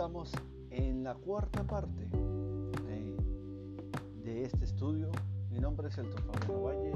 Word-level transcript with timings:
estamos 0.00 0.32
en 0.70 1.04
la 1.04 1.14
cuarta 1.14 1.62
parte 1.62 2.08
de, 2.86 3.16
de 4.24 4.44
este 4.44 4.64
estudio. 4.64 5.10
Mi 5.50 5.60
nombre 5.60 5.88
es 5.88 5.98
el 5.98 6.06
Fabián 6.06 6.64
Valle 6.64 6.92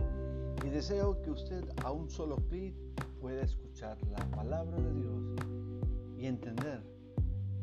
y 0.64 0.70
deseo 0.70 1.20
que 1.20 1.30
usted 1.30 1.68
a 1.84 1.92
un 1.92 2.08
solo 2.08 2.36
clic 2.48 2.74
pueda 3.20 3.42
escuchar 3.42 3.98
la 4.08 4.24
palabra 4.30 4.78
de 4.78 4.94
Dios 4.94 5.22
y 6.16 6.24
entender 6.24 6.82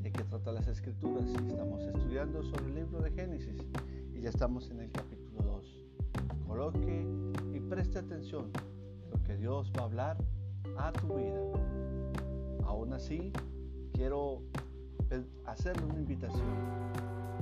de 0.03 0.11
qué 0.11 0.23
trata 0.25 0.51
las 0.51 0.67
escrituras. 0.67 1.25
Estamos 1.47 1.81
estudiando 1.85 2.43
sobre 2.43 2.65
el 2.65 2.75
libro 2.75 3.01
de 3.01 3.09
Génesis 3.09 3.65
y 4.13 4.21
ya 4.21 4.29
estamos 4.29 4.69
en 4.69 4.81
el 4.81 4.91
capítulo 4.91 5.41
2. 5.41 5.85
Coloque 6.45 7.07
y 7.51 7.59
preste 7.61 7.97
atención 7.97 8.51
a 8.55 9.17
lo 9.17 9.23
que 9.23 9.37
Dios 9.37 9.71
va 9.75 9.81
a 9.81 9.85
hablar 9.85 10.17
a 10.77 10.91
tu 10.91 11.15
vida. 11.15 11.41
Aún 12.63 12.93
así, 12.93 13.33
quiero 13.93 14.43
hacerle 15.45 15.85
una 15.85 15.99
invitación 15.99 16.55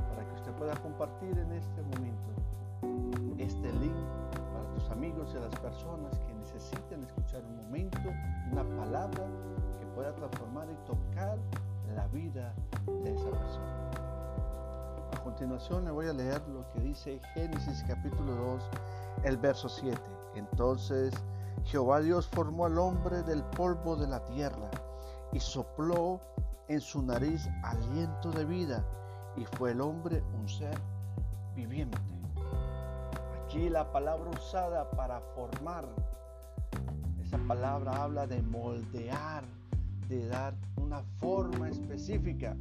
para 0.09 0.27
que 0.27 0.35
usted 0.35 0.51
pueda 0.53 0.75
compartir 0.77 1.37
en 1.37 1.51
este 1.51 1.81
momento 1.83 2.29
este 3.37 3.71
link 3.73 3.95
para 4.53 4.73
tus 4.73 4.89
amigos 4.89 5.29
y 5.33 5.37
a 5.37 5.41
las 5.41 5.55
personas 5.59 6.17
que 6.19 6.33
necesiten 6.33 7.03
escuchar 7.03 7.43
un 7.43 7.57
momento, 7.57 7.99
una 8.51 8.63
palabra 8.63 9.25
que 9.79 9.85
pueda 9.87 10.13
transformar 10.15 10.67
y 10.69 10.75
tocar 10.85 11.37
la 11.95 12.07
vida 12.07 12.53
de 12.85 13.13
esa 13.13 13.29
persona. 13.29 13.91
A 15.13 15.23
continuación 15.23 15.85
le 15.85 15.91
voy 15.91 16.07
a 16.07 16.13
leer 16.13 16.41
lo 16.49 16.69
que 16.71 16.79
dice 16.81 17.19
Génesis 17.33 17.83
capítulo 17.87 18.35
2, 18.35 18.63
el 19.23 19.37
verso 19.37 19.69
7. 19.69 19.99
Entonces 20.35 21.13
Jehová 21.65 22.01
Dios 22.01 22.27
formó 22.27 22.65
al 22.65 22.77
hombre 22.77 23.21
del 23.23 23.43
polvo 23.43 23.95
de 23.95 24.07
la 24.07 24.23
tierra 24.25 24.69
y 25.31 25.39
sopló 25.39 26.19
en 26.69 26.79
su 26.79 27.01
nariz 27.01 27.49
aliento 27.63 28.31
de 28.31 28.45
vida 28.45 28.85
y 29.35 29.43
fue 29.57 29.71
el 29.71 29.81
hombre 29.81 30.23
un 30.39 30.47
ser 30.47 30.77
viviente. 31.55 31.97
Aquí 33.43 33.69
la 33.69 33.91
palabra 33.91 34.29
usada 34.29 34.89
para 34.91 35.19
formar, 35.35 35.89
esa 37.23 37.39
palabra 37.47 38.03
habla 38.03 38.27
de 38.27 38.41
moldear, 38.43 39.43
de 40.07 40.27
dar 40.27 40.53
una 40.77 41.01
forma 41.17 41.69
específica. 41.69 42.55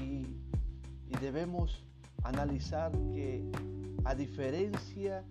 Y, 0.00 0.26
y 1.08 1.16
debemos 1.20 1.84
analizar 2.22 2.92
que 3.12 3.44
a 4.04 4.14
diferencia 4.14 5.24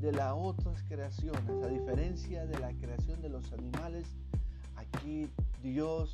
de 0.00 0.12
las 0.12 0.34
otras 0.36 0.82
creaciones, 0.88 1.48
a 1.62 1.68
diferencia 1.68 2.46
de 2.46 2.58
la 2.58 2.72
creación 2.72 3.22
de 3.22 3.28
los 3.28 3.52
animales, 3.52 4.06
aquí 4.76 5.30
Dios 5.62 6.10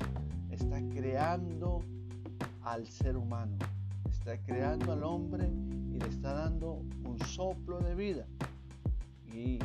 está 0.51 0.81
creando 0.89 1.81
al 2.63 2.85
ser 2.85 3.15
humano, 3.15 3.57
está 4.09 4.37
creando 4.39 4.91
al 4.91 5.03
hombre 5.03 5.47
y 5.47 5.99
le 5.99 6.07
está 6.07 6.33
dando 6.33 6.81
un 7.05 7.17
soplo 7.25 7.79
de 7.79 7.95
vida. 7.95 8.25
Y 9.33 9.59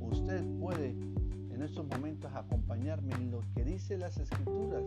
usted 0.00 0.44
puede 0.58 0.90
en 0.90 1.62
estos 1.62 1.86
momentos 1.86 2.32
acompañarme 2.34 3.14
en 3.14 3.30
lo 3.30 3.42
que 3.54 3.64
dice 3.64 3.96
las 3.96 4.18
escrituras. 4.18 4.82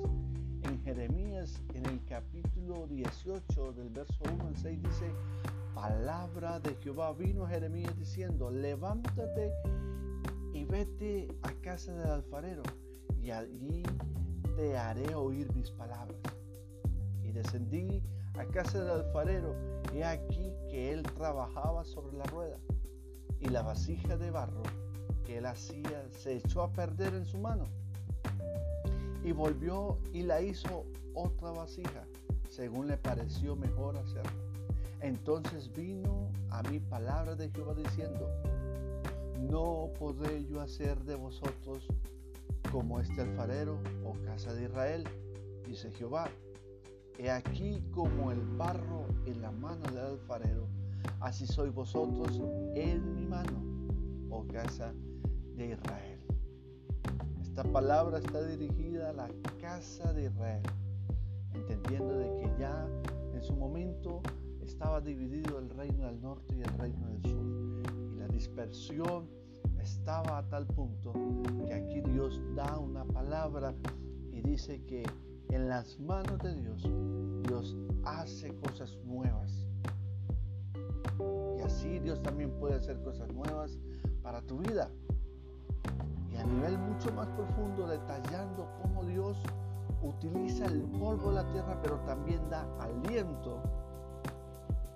En 0.64 0.82
Jeremías, 0.84 1.62
en 1.74 1.86
el 1.86 2.04
capítulo 2.06 2.88
18, 2.88 3.74
del 3.74 3.90
verso 3.90 4.24
1 4.34 4.48
al 4.48 4.58
6, 4.58 4.84
dice, 4.84 5.12
palabra 5.74 6.60
de 6.60 6.76
Jehová 6.76 7.14
vino 7.14 7.46
a 7.46 7.50
Jeremías 7.50 7.98
diciendo, 7.98 8.52
levántate 8.52 9.52
y 10.54 10.66
vete 10.66 11.30
a 11.42 11.52
casa 11.62 11.94
del 11.94 12.12
alfarero 12.12 12.64
y 13.22 13.32
allí 13.32 13.84
te 14.62 14.78
haré 14.78 15.16
oír 15.16 15.52
mis 15.56 15.72
palabras. 15.72 16.22
Y 17.24 17.32
descendí 17.32 18.04
a 18.38 18.46
casa 18.46 18.80
del 18.80 18.92
alfarero 18.92 19.56
y 19.92 20.04
aquí 20.04 20.54
que 20.70 20.94
él 20.94 21.02
trabajaba 21.02 21.84
sobre 21.84 22.16
la 22.16 22.26
rueda 22.26 22.58
y 23.40 23.50
la 23.50 23.64
vasija 23.64 24.18
de 24.18 24.30
barro 24.30 24.62
que 25.26 25.40
él 25.40 25.48
hacía 25.48 26.08
se 26.12 26.36
echó 26.36 26.62
a 26.62 26.72
perder 26.72 27.16
en 27.16 27.26
su 27.26 27.40
mano 27.40 27.66
y 29.24 29.32
volvió 29.32 29.98
y 30.14 30.22
la 30.22 30.44
hizo 30.44 30.86
otra 31.16 31.50
vasija 31.50 32.04
según 32.48 32.88
le 32.88 32.98
pareció 32.98 33.56
mejor 33.56 33.98
hacerlo. 33.98 34.30
Entonces 35.00 35.74
vino 35.74 36.30
a 36.52 36.62
mí 36.70 36.80
palabra 36.80 37.36
de 37.36 37.50
Jehová 37.50 37.74
diciendo, 37.74 38.30
no 39.40 39.90
podré 39.98 40.46
yo 40.46 40.62
hacer 40.62 41.00
de 41.04 41.16
vosotros 41.16 41.88
como 42.72 43.00
este 43.00 43.22
alfarero 43.22 43.80
o 44.06 44.14
casa 44.26 44.54
de 44.54 44.64
Israel, 44.64 45.04
dice 45.68 45.92
Jehová. 45.92 46.30
He 47.18 47.30
aquí 47.30 47.84
como 47.92 48.32
el 48.32 48.40
barro 48.58 49.06
en 49.26 49.42
la 49.42 49.52
mano 49.52 49.84
del 49.92 50.00
alfarero, 50.00 50.68
así 51.20 51.46
sois 51.46 51.74
vosotros 51.74 52.42
en 52.76 53.14
mi 53.14 53.26
mano, 53.26 53.62
oh 54.30 54.48
casa 54.48 54.94
de 55.56 55.72
Israel. 55.72 56.20
Esta 57.42 57.64
palabra 57.64 58.20
está 58.20 58.42
dirigida 58.44 59.10
a 59.10 59.14
la 59.14 59.30
casa 59.60 60.14
de 60.14 60.26
Israel, 60.26 60.64
entendiendo 61.54 62.18
de 62.18 62.26
que 62.38 62.54
ya 62.58 62.88
en 63.34 63.44
su 63.44 63.56
momento 63.56 64.22
estaba 64.62 65.02
dividido 65.02 65.60
el 65.60 65.70
reino 65.70 66.06
del 66.06 66.22
norte 66.22 66.56
y 66.56 66.62
el 66.62 66.78
reino 66.80 67.08
del 67.08 67.22
sur. 67.24 67.84
Y 68.16 68.20
la 68.20 68.28
dispersión 68.30 69.30
estaba 69.82 70.38
a 70.38 70.44
tal 70.50 70.66
punto 70.68 71.14
que 71.66 71.74
aquí 71.74 72.02
Dios 72.02 72.40
da 72.56 72.78
una 72.78 73.04
palabra 73.06 73.74
y 74.32 74.42
dice 74.42 74.84
que 74.86 75.04
en 75.50 75.68
las 75.68 76.00
manos 76.00 76.40
de 76.40 76.56
Dios, 76.56 76.90
Dios 77.48 77.76
hace 78.06 78.56
cosas 78.60 78.98
nuevas. 79.04 79.68
Y 81.58 81.62
así 81.62 82.00
Dios 82.00 82.22
también 82.22 82.52
puede 82.60 82.76
hacer 82.76 83.02
cosas 83.04 83.32
nuevas 83.34 83.78
para 84.24 84.42
tu 84.42 84.60
vida. 84.60 84.90
Y 86.32 86.38
a 86.38 86.44
nivel 86.46 86.78
mucho 86.78 87.12
más 87.12 87.28
profundo, 87.30 87.88
detallando 87.88 88.70
cómo 88.82 89.04
Dios 89.04 89.38
utiliza 90.02 90.66
el 90.66 90.82
polvo 90.84 91.30
de 91.30 91.36
la 91.36 91.52
tierra, 91.52 91.80
pero 91.82 91.98
también 92.06 92.50
da 92.50 92.66
aliento 92.80 93.62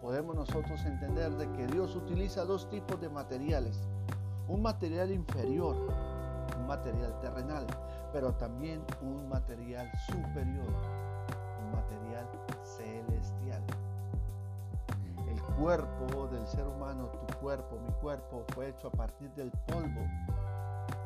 podemos 0.05 0.35
nosotros 0.35 0.85
entender 0.85 1.31
de 1.31 1.51
que 1.53 1.65
Dios 1.65 1.95
utiliza 1.95 2.45
dos 2.45 2.69
tipos 2.69 3.01
de 3.01 3.09
materiales. 3.09 3.81
Un 4.47 4.61
material 4.61 5.11
inferior, 5.11 5.75
un 6.59 6.67
material 6.67 7.19
terrenal, 7.19 7.65
pero 8.13 8.33
también 8.33 8.81
un 9.01 9.27
material 9.27 9.91
superior, 10.07 10.67
un 11.63 11.71
material 11.71 12.29
celestial. 12.63 13.63
El 15.27 15.41
cuerpo 15.57 16.27
del 16.27 16.45
ser 16.47 16.67
humano, 16.67 17.09
tu 17.27 17.35
cuerpo, 17.39 17.77
mi 17.85 17.91
cuerpo, 18.01 18.45
fue 18.53 18.69
hecho 18.69 18.87
a 18.87 18.91
partir 18.91 19.31
del 19.31 19.51
polvo, 19.67 20.01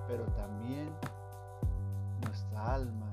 pero 0.08 0.26
también 0.34 0.90
nuestra 2.26 2.76
alma 2.76 3.08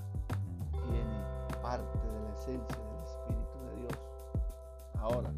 tiene 0.72 1.22
parte 1.62 1.98
de 1.98 2.20
la 2.20 2.34
esencia 2.34 2.76
del 2.76 3.02
Espíritu 3.04 3.58
de 3.70 3.76
Dios. 3.76 3.98
Ahora, 4.98 5.30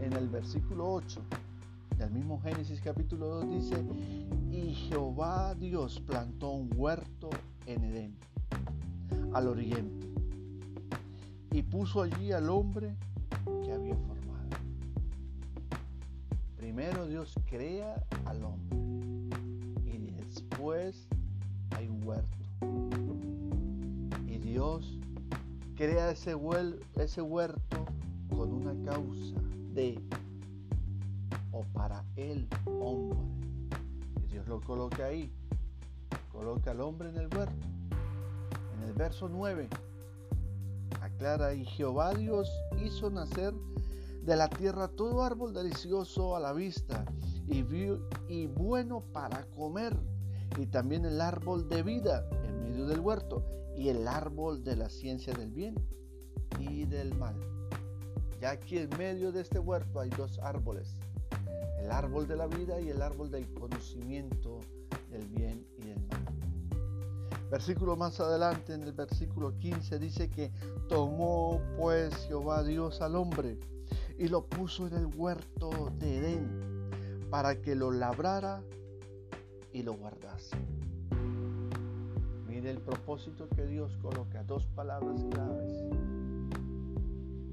en 0.00 0.12
el 0.14 0.28
versículo 0.28 0.94
8 0.94 1.20
del 1.98 2.10
mismo 2.12 2.40
Génesis 2.40 2.80
capítulo 2.80 3.26
2 3.26 3.50
dice, 3.50 3.84
y 4.52 4.72
Jehová 4.72 5.56
Dios 5.56 6.00
plantó 6.06 6.50
un 6.50 6.70
huerto 6.76 7.28
en 7.66 7.82
Edén, 7.82 8.14
al 9.32 9.48
oriente, 9.48 10.06
y 11.50 11.62
puso 11.62 12.02
allí 12.02 12.30
al 12.30 12.50
hombre 12.50 12.94
que 13.64 13.72
había 13.72 13.96
formado. 13.96 14.48
Primero 16.56 17.08
Dios 17.08 17.34
crea 17.50 18.00
al 18.26 18.44
hombre 18.44 18.78
y 19.84 19.98
después 19.98 21.08
hay 21.70 21.88
un 21.88 22.06
huerto. 22.06 22.38
Y 24.28 24.38
Dios 24.38 24.98
crea 25.74 26.12
ese, 26.12 26.36
ese 26.94 27.22
huerto 27.22 27.76
con 28.28 28.52
una 28.52 28.72
causa 28.88 29.34
o 31.58 31.64
para 31.72 32.04
el 32.14 32.48
hombre. 32.66 33.18
Y 34.22 34.32
Dios 34.32 34.46
lo 34.46 34.60
coloca 34.60 35.06
ahí. 35.06 35.32
Coloca 36.30 36.70
al 36.70 36.80
hombre 36.80 37.08
en 37.08 37.16
el 37.16 37.34
huerto. 37.34 37.66
En 38.76 38.84
el 38.84 38.92
verso 38.92 39.28
9 39.28 39.68
aclara, 41.02 41.54
y 41.54 41.64
Jehová 41.64 42.14
Dios 42.14 42.48
hizo 42.78 43.10
nacer 43.10 43.52
de 44.24 44.36
la 44.36 44.48
tierra 44.48 44.88
todo 44.88 45.24
árbol 45.24 45.52
delicioso 45.52 46.36
a 46.36 46.40
la 46.40 46.52
vista 46.52 47.04
y, 47.46 47.64
y 48.28 48.46
bueno 48.46 49.02
para 49.12 49.44
comer, 49.56 49.96
y 50.58 50.66
también 50.66 51.04
el 51.04 51.20
árbol 51.20 51.68
de 51.68 51.82
vida 51.82 52.28
en 52.44 52.62
medio 52.62 52.86
del 52.86 53.00
huerto, 53.00 53.44
y 53.76 53.88
el 53.88 54.06
árbol 54.06 54.62
de 54.62 54.76
la 54.76 54.88
ciencia 54.88 55.32
del 55.32 55.50
bien 55.50 55.74
y 56.58 56.84
del 56.84 57.14
mal. 57.16 57.36
Ya 58.40 58.50
aquí 58.50 58.78
en 58.78 58.90
medio 58.98 59.32
de 59.32 59.40
este 59.40 59.58
huerto 59.58 59.98
hay 59.98 60.10
dos 60.10 60.38
árboles, 60.40 61.00
el 61.80 61.90
árbol 61.90 62.26
de 62.26 62.36
la 62.36 62.46
vida 62.46 62.80
y 62.80 62.90
el 62.90 63.02
árbol 63.02 63.30
del 63.30 63.52
conocimiento 63.54 64.60
del 65.10 65.26
bien 65.28 65.66
y 65.78 65.88
del 65.88 66.00
mal. 66.06 66.24
Versículo 67.50 67.96
más 67.96 68.20
adelante, 68.20 68.74
en 68.74 68.82
el 68.82 68.92
versículo 68.92 69.56
15, 69.58 69.98
dice 69.98 70.28
que 70.28 70.52
tomó 70.88 71.62
pues 71.78 72.14
Jehová 72.26 72.62
Dios 72.62 73.00
al 73.00 73.16
hombre 73.16 73.58
y 74.18 74.28
lo 74.28 74.44
puso 74.44 74.86
en 74.86 74.94
el 74.94 75.06
huerto 75.06 75.92
de 75.98 76.18
Edén 76.18 76.88
para 77.30 77.60
que 77.60 77.74
lo 77.74 77.90
labrara 77.90 78.62
y 79.72 79.82
lo 79.82 79.94
guardase. 79.94 80.56
Mire 82.46 82.70
el 82.70 82.80
propósito 82.80 83.48
que 83.48 83.64
Dios 83.64 83.96
coloca, 84.02 84.42
dos 84.42 84.66
palabras 84.74 85.24
claves. 85.30 85.72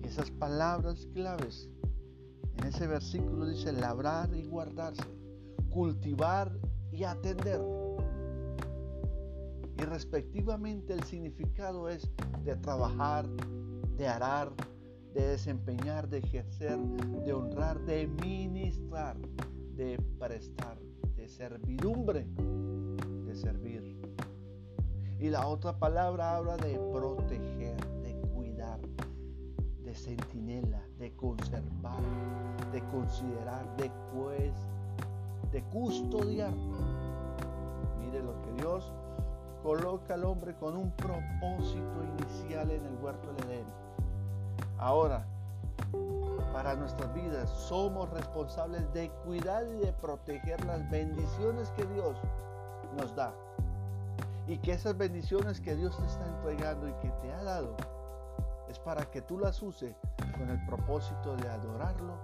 Esas 0.03 0.29
palabras 0.31 1.07
claves 1.13 1.69
en 2.57 2.67
ese 2.67 2.87
versículo 2.87 3.47
dice 3.47 3.71
labrar 3.71 4.33
y 4.35 4.45
guardarse, 4.45 5.03
cultivar 5.69 6.51
y 6.91 7.03
atender. 7.03 7.61
Y 9.77 9.81
respectivamente 9.83 10.93
el 10.93 11.03
significado 11.03 11.89
es 11.89 12.09
de 12.43 12.55
trabajar, 12.55 13.27
de 13.97 14.07
arar, 14.07 14.51
de 15.13 15.27
desempeñar, 15.27 16.07
de 16.09 16.19
ejercer, 16.19 16.77
de 16.77 17.33
honrar, 17.33 17.79
de 17.85 18.07
ministrar, 18.21 19.17
de 19.75 19.97
prestar, 20.19 20.77
de 21.15 21.27
servidumbre, 21.27 22.27
de 23.25 23.35
servir. 23.35 23.97
Y 25.19 25.29
la 25.29 25.47
otra 25.47 25.77
palabra 25.79 26.35
habla 26.35 26.57
de 26.57 26.77
proteger, 26.91 27.77
considerar, 32.95 33.65
de 33.77 33.91
de 35.51 35.63
custodiar. 35.63 36.53
Mire 37.99 38.23
lo 38.23 38.41
que 38.41 38.61
Dios 38.61 38.91
coloca 39.63 40.13
al 40.13 40.23
hombre 40.23 40.55
con 40.55 40.75
un 40.77 40.91
propósito 40.91 42.03
inicial 42.17 42.71
en 42.71 42.85
el 42.85 42.95
huerto 43.01 43.33
del 43.33 43.49
Edén. 43.49 43.65
Ahora, 44.77 45.25
para 46.53 46.75
nuestras 46.75 47.13
vidas 47.13 47.49
somos 47.49 48.09
responsables 48.11 48.91
de 48.93 49.09
cuidar 49.25 49.65
y 49.67 49.85
de 49.85 49.91
proteger 49.93 50.63
las 50.65 50.89
bendiciones 50.89 51.71
que 51.71 51.85
Dios 51.85 52.17
nos 52.97 53.15
da. 53.15 53.33
Y 54.47 54.57
que 54.59 54.73
esas 54.73 54.97
bendiciones 54.97 55.59
que 55.59 55.75
Dios 55.75 55.97
te 55.97 56.05
está 56.05 56.25
entregando 56.27 56.87
y 56.87 56.93
que 57.01 57.09
te 57.21 57.33
ha 57.33 57.43
dado 57.43 57.75
es 58.69 58.79
para 58.79 59.03
que 59.05 59.21
tú 59.21 59.37
las 59.39 59.61
uses 59.61 59.95
con 60.37 60.49
el 60.49 60.59
propósito 60.65 61.35
de 61.37 61.47
adorarlo 61.47 62.17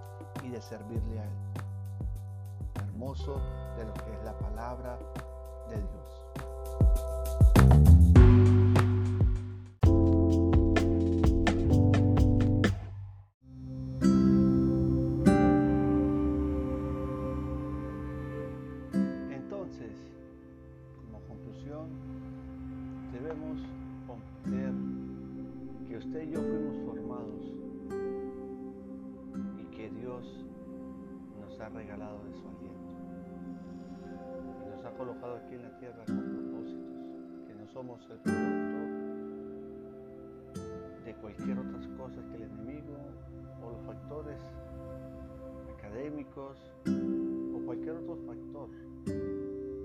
y 0.44 0.50
de 0.50 0.60
servirle 0.60 1.20
a 1.20 1.24
Él. 1.24 1.30
Hermoso 2.74 3.40
de 3.76 3.84
lo 3.84 3.94
que 3.94 4.12
es 4.12 4.24
la 4.24 4.36
palabra 4.38 4.98
de 5.70 5.76
Dios. 5.76 6.22
Entonces, 19.30 19.96
como 20.96 21.20
conclusión, 21.26 21.88
debemos 23.12 23.58
comprender 24.06 24.72
que 25.88 25.96
usted 25.96 26.22
y 26.22 26.30
yo 26.32 26.40
fuimos 26.40 26.76
formados 26.84 27.01
Dios 30.12 30.44
nos 31.40 31.60
ha 31.60 31.68
regalado 31.70 32.22
de 32.24 32.32
su 32.34 32.46
aliento. 32.46 32.92
Y 34.60 34.70
nos 34.70 34.84
ha 34.84 34.90
colocado 34.92 35.36
aquí 35.36 35.54
en 35.54 35.62
la 35.62 35.78
tierra 35.78 36.04
con 36.04 36.16
propósitos, 36.16 37.46
que 37.46 37.54
no 37.54 37.66
somos 37.68 38.00
el 38.10 38.18
producto 38.18 38.78
de 41.04 41.14
cualquier 41.14 41.58
otras 41.58 41.86
cosas 41.96 42.26
que 42.26 42.36
el 42.36 42.42
enemigo 42.42 42.94
o 43.64 43.70
los 43.70 43.86
factores 43.86 44.40
académicos 45.78 46.58
o 46.86 47.64
cualquier 47.64 47.96
otro 47.96 48.16
factor 48.26 48.68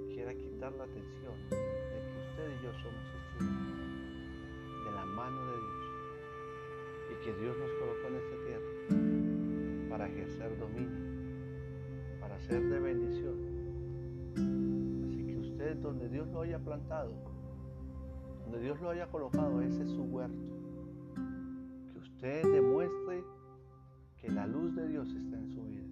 quiera 0.09 0.33
quitar 0.35 0.73
la 0.73 0.83
atención 0.83 1.35
de 1.49 1.99
que 2.03 2.17
usted 2.19 2.47
y 2.51 2.63
yo 2.63 2.71
somos 2.83 3.05
estudiantes 3.15 4.85
de 4.85 4.91
la 4.91 5.05
mano 5.05 5.45
de 5.45 5.57
Dios 5.57 5.77
y 7.11 7.13
que 7.23 7.33
Dios 7.41 7.57
nos 7.57 7.71
colocó 7.79 7.96
para 9.97 10.09
ejercer 10.09 10.59
dominio, 10.59 12.19
para 12.19 12.39
ser 12.41 12.61
de 12.69 12.79
bendición. 12.79 13.33
Así 15.07 15.25
que 15.25 15.37
usted 15.39 15.75
donde 15.77 16.07
Dios 16.07 16.27
lo 16.27 16.41
haya 16.41 16.59
plantado, 16.59 17.15
donde 18.43 18.59
Dios 18.59 18.79
lo 18.79 18.91
haya 18.91 19.07
colocado, 19.07 19.59
ese 19.59 19.81
es 19.81 19.89
su 19.89 20.03
huerto. 20.03 20.37
Que 21.91 21.97
usted 21.97 22.43
demuestre 22.43 23.23
que 24.17 24.29
la 24.29 24.45
luz 24.45 24.75
de 24.75 24.87
Dios 24.87 25.09
está 25.15 25.35
en 25.35 25.49
su 25.49 25.63
vida. 25.63 25.87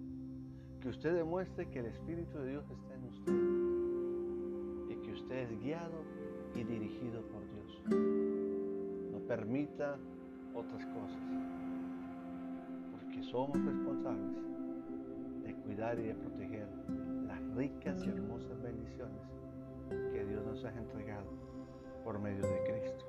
Que 0.82 0.88
usted 0.88 1.16
demuestre 1.16 1.68
que 1.68 1.80
el 1.80 1.86
Espíritu 1.86 2.38
de 2.38 2.50
Dios 2.50 2.64
está 2.70 2.94
en 2.94 3.04
usted. 3.06 4.94
Y 4.94 5.02
que 5.04 5.12
usted 5.14 5.50
es 5.50 5.60
guiado 5.60 6.04
y 6.54 6.62
dirigido 6.62 7.22
por 7.22 7.42
Dios. 7.50 7.82
No 9.10 9.18
permita 9.26 9.98
otras 10.54 10.86
cosas 10.86 11.55
somos 13.36 13.62
responsables 13.66 14.34
de 15.44 15.54
cuidar 15.56 15.98
y 15.98 16.04
de 16.04 16.14
proteger 16.14 16.66
las 17.26 17.38
ricas 17.54 18.02
y 18.02 18.08
hermosas 18.08 18.62
bendiciones 18.62 19.20
que 19.90 20.24
Dios 20.24 20.42
nos 20.46 20.64
ha 20.64 20.70
entregado 20.70 21.30
por 22.02 22.18
medio 22.18 22.40
de 22.40 22.62
Cristo. 22.64 23.04